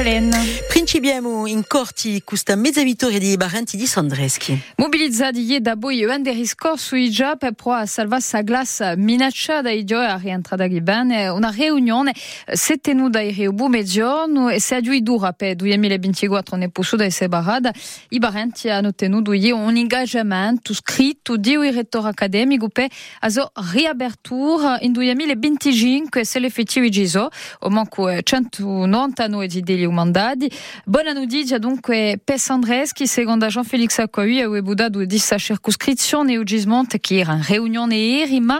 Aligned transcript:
Madeleine. 0.00 0.69
Principiamo 0.90 1.46
in 1.46 1.68
corti 1.68 2.20
questa 2.24 2.56
mezza 2.56 2.82
vittoria 2.82 3.20
di 3.20 3.36
Barenti 3.36 3.76
di 3.76 3.86
Sandreschi. 3.86 4.60
Mobilizzati 4.78 5.60
da 5.60 5.76
voi 5.76 6.02
un 6.02 6.24
riscorso 6.24 6.96
i 6.96 7.10
già 7.10 7.36
per 7.36 7.52
provare 7.52 7.84
a 7.84 7.86
salvare 7.86 8.22
la 8.32 8.42
glassa 8.42 8.96
minacciata 8.96 9.70
i 9.70 9.84
giorni 9.84 10.10
a 10.10 10.16
rientrare 10.16 10.68
da 10.68 10.80
bene. 10.80 11.28
Una 11.28 11.50
riunione 11.50 12.12
si 12.52 12.72
è 12.72 12.80
tenuta 12.80 13.20
ieri 13.20 13.44
a 13.44 13.68
mezzogiorno 13.68 14.48
e 14.48 14.58
si 14.58 14.74
è 14.74 14.80
dura 14.80 15.32
per 15.32 15.54
2024 15.54 16.56
ne 16.56 16.70
possuta 16.70 17.04
e 17.04 17.10
separata. 17.12 17.72
I 18.08 18.18
Barenti 18.18 18.68
hanno 18.68 18.92
tenuto 18.92 19.32
ieri 19.32 19.52
un 19.52 19.76
engagement 19.76 20.72
scritto 20.72 21.36
di 21.36 21.54
un 21.54 21.72
rettore 21.72 22.08
accademico 22.08 22.68
per 22.68 22.88
la 23.20 23.52
riapertura 23.72 24.80
in 24.80 24.90
2025 24.90 26.24
se 26.24 26.40
l'effettivo 26.40 26.88
giso. 26.88 27.28
O 27.60 27.68
manco 27.68 28.10
199 28.20 29.46
di 29.46 29.62
degli 29.62 29.86
mandati. 29.86 30.50
Buona 30.86 31.12
notizia 31.12 31.58
dunque 31.58 32.18
Sandreschi, 32.36 33.06
secondo 33.06 33.46
Jean-Félix 33.46 33.98
Acquaui, 33.98 34.40
a 34.40 34.62
budato 34.62 35.04
di 35.04 35.18
sa 35.18 35.36
circoscrizione 35.36 36.38
o 36.38 36.42
gismonte 36.42 37.00
che 37.00 37.18
era 37.18 37.34
in 37.34 37.44
riunione 37.44 37.96
ieri, 37.96 38.40
ma 38.40 38.58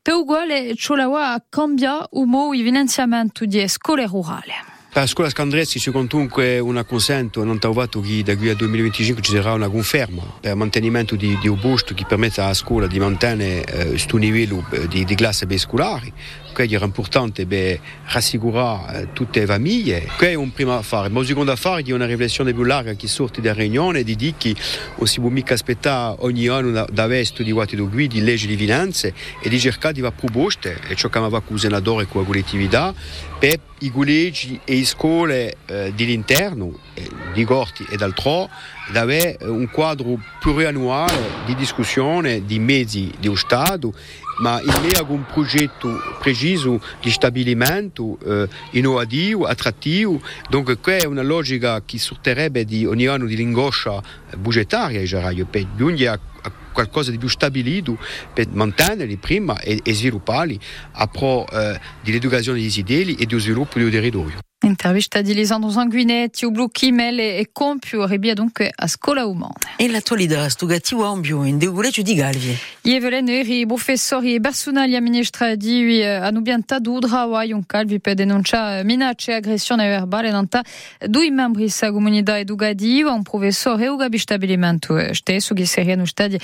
per 0.00 0.14
uguale 0.14 0.74
Ciolawa 0.74 1.42
cambia 1.48 2.06
umo 2.10 2.52
il 2.52 2.62
finanziamento 2.62 3.46
di 3.46 3.66
scuole 3.68 4.06
rurali. 4.06 4.71
Per 4.92 5.00
la 5.00 5.08
scuola 5.08 5.30
Scandressi 5.30 5.78
c'è 5.78 5.90
comunque 5.90 6.58
un 6.58 6.84
consento, 6.86 7.42
non 7.44 7.58
trovato 7.58 8.02
che 8.02 8.22
da 8.22 8.36
qui 8.36 8.50
al 8.50 8.56
2025 8.56 9.22
ci 9.22 9.32
sarà 9.32 9.54
una 9.54 9.70
conferma 9.70 10.22
per 10.38 10.50
il 10.50 10.56
mantenimento 10.58 11.16
di, 11.16 11.38
di 11.40 11.48
un 11.48 11.58
busto 11.58 11.94
che 11.94 12.04
permette 12.06 12.42
alla 12.42 12.52
scuola 12.52 12.86
di 12.86 12.98
mantenere 12.98 13.86
questo 13.88 14.18
eh, 14.18 14.20
livello 14.20 14.62
di, 14.90 15.06
di 15.06 15.14
classe 15.14 15.46
scolari. 15.56 16.12
Quindi 16.52 16.74
è 16.74 16.82
importante 16.82 17.46
beh, 17.46 17.80
rassicurare 18.08 19.00
eh, 19.00 19.12
tutte 19.14 19.40
le 19.40 19.46
famiglie. 19.46 20.00
Questo 20.00 20.26
è 20.26 20.34
un 20.34 20.52
primo 20.52 20.76
affare. 20.76 21.08
Ma 21.08 21.20
il 21.20 21.26
secondo 21.26 21.52
affare 21.52 21.82
è 21.82 21.92
una 21.92 22.04
riflessione 22.04 22.52
più 22.52 22.64
larga 22.64 22.92
che 22.92 23.08
sorge 23.08 23.40
dalla 23.40 23.60
riunione 23.60 24.02
di 24.02 24.14
dire 24.14 24.34
che 24.36 24.54
non 24.98 25.06
si 25.06 25.20
può 25.20 25.30
mica 25.30 25.54
aspettare 25.54 26.16
ogni 26.18 26.48
anno 26.48 26.70
da 26.70 27.02
avere 27.02 27.24
studiati 27.24 27.76
da 27.76 27.82
guidi, 27.84 28.20
leggi 28.20 28.46
di 28.46 28.56
finanze 28.56 29.14
e 29.40 29.48
di 29.48 29.58
cercare 29.58 29.94
di 29.94 30.02
fare 30.02 30.14
proposte, 30.14 30.78
e 30.86 30.94
ciò 30.96 31.08
che 31.08 31.18
mi 31.18 31.30
va 31.30 31.40
con 31.40 31.54
il 31.56 31.62
senatore 31.62 32.02
e 32.02 32.06
con 32.08 32.20
la 32.20 32.26
collettività, 32.26 32.94
per 33.38 33.58
i 33.78 33.90
collegi 33.90 34.60
e 34.64 34.81
le 34.82 34.84
scuole 34.84 35.56
eh, 35.66 35.92
dell'interno, 35.94 36.76
eh, 36.94 37.08
di 37.32 37.44
Gorti 37.44 37.86
e 37.88 37.96
d'altro, 37.96 38.50
di 38.90 38.98
avere 38.98 39.38
un 39.46 39.68
quadro 39.70 40.20
pluriannuale 40.40 41.44
di 41.46 41.54
discussione 41.54 42.44
di 42.44 42.58
mezzi 42.58 43.12
dello 43.18 43.36
Stato 43.36 43.94
ma 44.40 44.60
il 44.60 44.74
mio 44.82 45.12
un 45.12 45.26
progetto 45.26 46.00
preciso 46.18 46.82
di 47.00 47.10
stabilimento 47.10 48.18
eh, 48.24 48.48
innovativo, 48.70 49.44
attrattivo, 49.44 50.20
donc 50.48 50.80
questa 50.80 51.04
è 51.04 51.06
una 51.06 51.22
logica 51.22 51.82
che 51.84 51.98
sorterebbe 51.98 52.64
di 52.64 52.84
ogni 52.86 53.06
anno 53.06 53.26
di 53.26 53.40
ingoscia 53.40 54.02
budgetaria, 54.36 55.00
per 55.44 55.66
giungere 55.76 56.10
a 56.42 56.50
qualcosa 56.72 57.10
di 57.10 57.18
più 57.18 57.28
stabilito 57.28 57.98
per 58.32 58.48
mantenerli 58.48 59.16
prima 59.16 59.60
e, 59.60 59.80
e 59.82 59.92
svilupparli 59.92 60.58
a 60.92 61.06
pro 61.06 61.46
eh, 61.46 61.78
dell'educazione 62.00 62.58
dei 62.58 62.70
fedeli 62.70 63.14
e 63.14 63.26
dello 63.26 63.40
sviluppo 63.40 63.78
del 63.78 63.90
territorio. 63.90 64.51
Intervista 64.72 65.20
di 65.20 65.34
Lisandro 65.34 65.68
Sanguinetti, 65.68 66.46
Ublu 66.46 66.70
Kimel 66.70 67.18
e 67.18 67.50
Compiu 67.52 68.06
rebia 68.06 68.32
donc 68.32 68.66
a 68.74 68.86
scola 68.86 69.26
umana. 69.26 69.52
E 69.76 69.86
l'attualità 69.86 70.48
stugati 70.48 70.94
ambio 70.94 71.44
in 71.44 71.58
deuguleggio 71.58 72.00
di 72.00 72.14
Galvi. 72.14 72.56
Ievelen 72.80 73.28
eri 73.28 73.66
professori 73.66 74.34
e 74.34 74.40
personali 74.40 74.96
amministrativi 74.96 76.02
hanno 76.02 76.40
biantato 76.40 76.90
udra 76.90 77.26
wa 77.26 77.44
un 77.44 77.66
calvi 77.66 78.00
per 78.00 78.14
denunciare 78.14 78.82
minacce 78.82 79.32
e 79.32 79.34
aggressione 79.34 79.86
verbale 79.86 80.30
nanta 80.30 80.62
due 81.06 81.30
membri 81.30 81.70
della 81.78 81.92
comunità 81.92 82.38
educativa, 82.38 83.12
un 83.12 83.22
professore 83.22 83.84
e 83.84 83.88
un 83.88 84.08
stabilimento 84.16 85.12
stesso 85.12 85.52
che 85.52 85.66
seriano 85.66 86.06
stati 86.06 86.40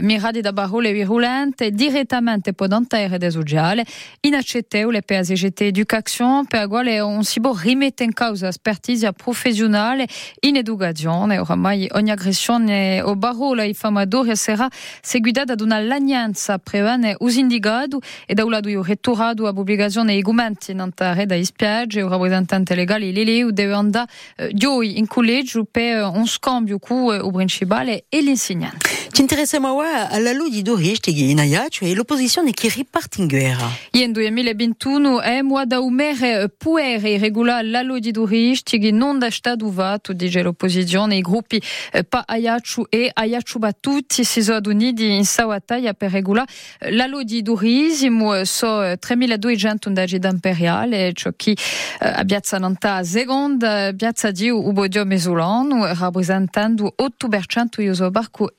mirati 0.00 0.40
da 0.40 0.54
parole 0.54 0.92
virulente 0.92 1.70
direttamente 1.72 2.54
podantare 2.54 3.18
de 3.18 3.30
sociale, 3.30 3.84
inaccettabile 4.20 5.02
per 5.02 5.18
la 5.18 5.24
CGT 5.24 5.60
Educazione 5.60 6.44
per 6.48 6.60
la 6.60 6.68
quale 6.68 7.22
si 7.22 7.40
può 7.40 7.54
rimette 7.66 8.04
in 8.04 8.12
causa 8.12 8.46
l'espertise 8.46 9.12
professionale 9.12 10.06
in 10.40 10.56
educazione. 10.56 11.38
Oramai 11.38 11.88
ogni 11.92 12.10
aggressione 12.10 13.00
o 13.02 13.16
parola 13.16 13.64
i 13.64 13.74
famadori 13.74 14.36
sarà 14.36 14.68
seguita 15.00 15.44
da 15.44 15.54
una 15.60 15.80
lagnanza 15.80 16.58
prevene 16.58 17.16
us 17.18 17.36
indicato 17.36 18.00
e 18.24 18.34
da 18.34 18.44
un 18.44 18.50
lato 18.50 18.68
io 18.68 18.82
retturato 18.82 19.46
a 19.46 19.52
pubblicazione 19.52 20.14
i 20.14 20.22
commenti 20.22 20.70
in 20.70 20.90
reda 20.96 21.34
in 21.34 21.44
spiagge 21.44 22.02
o 22.02 22.08
rappresentante 22.08 22.74
legale 22.74 23.10
Leleu 23.10 23.50
deve 23.50 23.74
andare 23.74 24.10
eh, 24.36 24.50
in 24.52 25.06
collegio 25.06 25.64
per 25.64 26.04
un 26.04 26.26
scambio 26.26 26.78
con 26.78 27.14
il 27.14 27.30
principale 27.32 28.04
e 28.08 28.20
l'insegnante. 28.22 29.05
Ci 29.16 29.22
interessiamo 29.22 29.72
ora 29.72 30.10
alla 30.10 30.32
luce 30.32 30.60
di 30.60 30.74
Ristighi 30.76 31.30
in 31.30 31.40
Aia, 31.40 31.68
cioè 31.68 31.94
l'opposizione 31.94 32.50
che 32.52 32.68
riparte 32.68 33.22
in 33.22 33.28
guerra. 33.28 33.66
In 33.92 34.12
2021 34.12 35.22
è 35.22 35.40
moda 35.40 35.80
umere 35.80 36.52
puere 36.54 37.12
irregolare 37.12 37.66
la 37.66 37.80
lodi 37.80 38.12
Ristighi 38.14 38.90
non 38.90 39.18
da 39.18 39.30
stato 39.30 39.72
vato, 39.72 40.12
dice 40.12 40.42
l'opposizione, 40.42 41.16
i 41.16 41.22
gruppi 41.22 41.62
pa 42.06 42.24
Ayachu 42.26 42.84
e 42.90 43.10
Ayachu 43.10 43.58
Batuti 43.58 44.22
si 44.22 44.42
sono 44.42 44.60
uniti 44.66 45.10
in 45.10 45.24
Sawataia 45.24 45.94
per 45.94 46.10
regolare 46.10 46.52
la 46.90 47.06
lodi 47.06 47.42
turismo, 47.42 48.44
so 48.44 48.98
3200 48.98 49.88
undagi 49.88 50.18
imperiale, 50.22 51.14
ciò 51.14 51.30
che 51.34 51.56
a 52.00 52.22
Piazza 52.22 52.58
Nanta 52.58 53.02
seconda, 53.02 53.94
Piazza 53.96 54.30
di 54.30 54.50
Ubodio 54.50 55.06
Mesolano, 55.06 55.86
rappresentando 55.86 56.94
8% 56.98 57.78
di 57.78 58.10
barco 58.10 58.52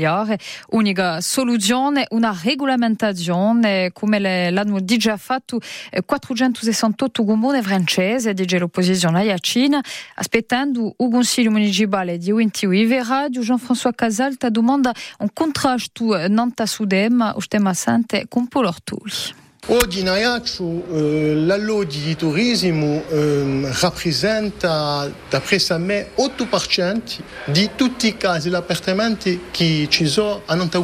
immobiliare, 0.00 0.38
unica 0.70 1.20
soluzione, 1.20 2.06
una 2.10 2.36
regolamentazione 2.42 3.90
come 3.92 4.18
l'hanno 4.50 4.82
già 4.84 5.16
fatto 5.16 5.60
468 6.04 7.24
comuni 7.24 7.62
francesi 7.62 8.32
dice 8.32 8.58
l'opposizione 8.58 9.20
Cina, 9.38 9.80
aspettando 10.14 10.94
il 10.98 11.08
Consiglio 11.10 11.50
municipale 11.50 12.18
di 12.18 12.32
di 13.28 13.40
Jean-François 13.40 13.94
Casalta 13.94 14.48
domanda 14.48 14.92
un 15.18 15.28
contrasto 15.32 16.26
nanta 16.28 16.66
sudem, 16.66 17.32
o 17.34 17.40
tema 17.46 17.74
sante 17.74 18.26
con 18.28 18.48
Paolo 18.48 18.68
Ortuli. 18.68 19.48
Oggi 19.66 20.00
in 20.00 20.08
Ajaccio 20.08 20.84
eh, 20.90 21.34
l'alloggio 21.34 21.98
di 21.98 22.16
turismo 22.16 23.04
eh, 23.08 23.68
rappresenta, 23.80 25.08
d'après 25.28 25.70
me, 25.78 26.08
8% 26.16 27.20
di 27.44 27.70
tutti 27.76 28.08
i 28.08 28.16
casi 28.16 28.48
di 28.48 28.54
appartamenti 28.54 29.48
che 29.50 29.86
ci 29.90 30.06
sono 30.08 30.42
a 30.46 30.54
Nanta. 30.54 30.82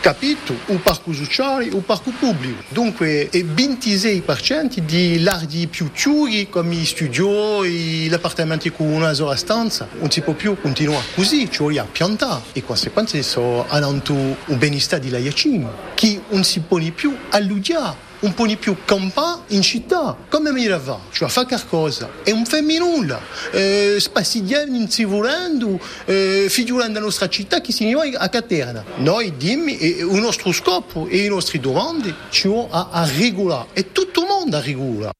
Capito? 0.00 0.52
Un 0.66 0.82
parco 0.82 1.12
sociale, 1.12 1.68
un 1.70 1.84
parco 1.84 2.10
pubblico. 2.10 2.64
Dunque, 2.68 3.28
è 3.30 3.38
26% 3.38 4.80
di 4.80 5.22
larghi 5.22 5.68
più 5.68 5.90
chiusi 5.92 6.48
come 6.50 6.74
i 6.74 6.84
studio 6.84 7.64
gli 7.64 8.12
appartamenti 8.12 8.70
con 8.72 8.88
una 8.88 9.14
sola 9.14 9.36
stanza. 9.36 9.88
Non 9.98 10.10
si 10.10 10.20
può 10.22 10.34
più 10.34 10.60
continuare 10.60 11.04
così, 11.14 11.48
ci 11.50 11.62
vogliamo 11.62 11.88
piantare. 11.92 12.42
E 12.52 12.64
conseguenze 12.64 13.22
sono 13.22 13.64
andato 13.68 14.12
un 14.12 14.58
benestare 14.58 15.00
di 15.00 15.08
Laiacino, 15.08 15.72
che 15.94 16.20
non 16.30 16.42
si 16.44 16.60
può 16.60 16.78
più 16.94 17.16
alloggiare 17.30 18.07
un 18.20 18.34
po' 18.34 18.46
di 18.46 18.56
più 18.56 18.76
campa 18.84 19.44
in 19.48 19.62
città, 19.62 20.16
come 20.28 20.50
mi 20.52 20.66
va, 20.66 20.98
cioè 21.10 21.28
fa 21.28 21.46
qualcosa, 21.46 22.10
e 22.24 22.32
non 22.32 22.44
fa 22.44 22.60
nulla, 22.60 23.20
eh, 23.52 23.96
spaziando 23.98 24.76
in 24.76 24.90
si 24.90 25.04
volendo, 25.04 25.78
eh, 26.04 26.46
figurando 26.48 26.98
la 26.98 27.04
nostra 27.04 27.28
città 27.28 27.60
che 27.60 27.72
si 27.72 27.92
va 27.92 28.02
a 28.14 28.28
Caterna. 28.28 28.84
Noi 28.96 29.36
dimmi, 29.36 29.82
il 29.82 30.20
nostro 30.20 30.52
scopo 30.52 31.06
e 31.06 31.22
le 31.22 31.28
nostre 31.28 31.60
domande 31.60 32.14
ci 32.30 32.48
a, 32.70 32.88
a 32.90 33.06
regolare, 33.06 33.68
e 33.72 33.92
tutto 33.92 34.20
il 34.20 34.26
mondo 34.26 34.56
a 34.56 34.60
regolare. 34.60 35.12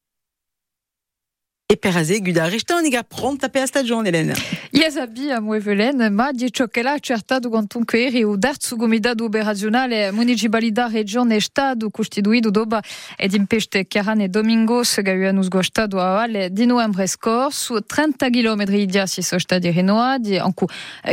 E 1.71 1.77
per 1.77 1.95
asegudare 1.95 2.49
Ristonica 2.49 3.03
pronta 3.03 3.51
per 3.51 3.61
la 3.61 3.67
stagione, 3.67 4.09
Elena. 4.09 4.33
Yes, 4.71 4.97
a 4.97 5.41
Muevelen, 5.41 6.15
ma 6.15 6.33
di 6.33 6.51
ciò 6.51 6.67
che 6.67 6.81
l'ha 6.81 6.93
accertato 6.93 7.51
quantunque 7.51 8.07
eri 8.07 8.25
o 8.25 8.37
darzu 8.37 8.77
comitato 8.77 9.25
operacionale 9.25 10.11
municipalità 10.11 10.89
regione 10.89 11.37
e 11.37 11.41
stato 11.43 11.91
costituito 11.91 12.49
dopo 12.49 12.79
ed 13.19 13.35
in 13.35 13.45
peste 13.45 13.87
Chiaran 13.87 14.23
e 14.23 14.29
Domingos 14.29 15.01
che 15.03 15.11
avevano 15.11 15.43
sgostato 15.43 16.01
a 16.01 16.13
valle 16.13 16.51
di 16.51 16.65
novembre 16.65 17.07
scorso 17.07 17.85
30 17.85 18.31
km 18.31 18.65
di 18.65 18.99
assi 18.99 19.21
sono 19.21 19.41
stati 19.41 19.71
rinnovati 19.71 20.39
anche 20.39 20.65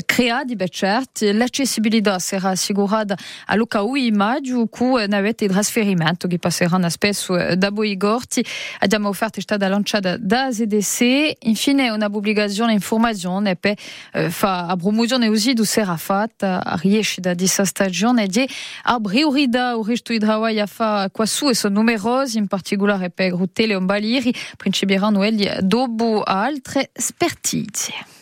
creati 0.05 0.55
per 0.55 0.69
certi 0.69 1.33
l'accessibilità 1.33 2.17
sarà 2.19 2.51
assicurata 2.51 3.17
a 3.47 3.55
Luca 3.55 3.81
Ui 3.81 4.09
maggio 4.11 4.67
con 4.67 5.03
navette 5.05 5.47
di 5.47 5.51
trasferimento 5.51 6.27
che 6.27 6.39
passeranno 6.39 6.87
spesso 6.87 7.55
da 7.55 7.71
Boigorti 7.71 8.45
abbiamo 8.79 9.09
offerto 9.09 9.39
è 9.39 9.41
stata 9.41 9.67
lanciata 9.67 10.15
da 10.17 10.44
AZDC. 10.45 11.37
Infine, 11.43 11.89
una 11.89 12.05
obbligazione 12.11 12.73
informazione 12.73 13.55
per 13.55 13.75
eh, 14.13 14.29
fa 14.29 14.67
a 14.67 14.75
promozione 14.75 15.27
usi 15.27 15.53
du 15.53 15.63
sera 15.63 15.97
fatta 15.97 16.63
a 16.63 16.75
riescita 16.75 17.33
di 17.33 17.47
sa 17.47 17.65
stagione 17.65 18.27
di 18.27 18.47
a 18.83 18.99
briurida 18.99 19.77
o 19.77 19.83
resto 19.83 20.13
idrawaia 20.13 20.65
fa 20.65 21.09
quassù 21.11 21.49
e 21.49 21.55
sono 21.55 21.75
numerosi, 21.75 22.37
in 22.37 22.47
particolare 22.47 23.09
per 23.09 23.31
Rutele 23.31 23.75
o 23.75 23.81
Baliri, 23.81 24.33
principieranno 24.57 25.23
egli 25.23 25.49
dopo 25.59 26.21
altre 26.23 26.89
spertizie. 26.93 28.14